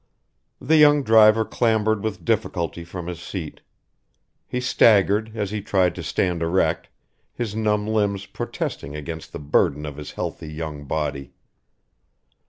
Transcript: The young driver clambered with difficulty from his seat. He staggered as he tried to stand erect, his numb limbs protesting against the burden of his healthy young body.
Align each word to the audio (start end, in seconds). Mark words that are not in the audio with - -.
The 0.59 0.77
young 0.77 1.03
driver 1.03 1.45
clambered 1.45 2.03
with 2.03 2.25
difficulty 2.25 2.83
from 2.83 3.05
his 3.05 3.21
seat. 3.21 3.61
He 4.47 4.59
staggered 4.59 5.33
as 5.37 5.51
he 5.51 5.61
tried 5.61 5.93
to 5.93 6.01
stand 6.01 6.41
erect, 6.41 6.89
his 7.35 7.55
numb 7.55 7.85
limbs 7.85 8.25
protesting 8.25 8.95
against 8.95 9.31
the 9.31 9.37
burden 9.37 9.85
of 9.85 9.97
his 9.97 10.13
healthy 10.13 10.51
young 10.51 10.85
body. 10.85 11.33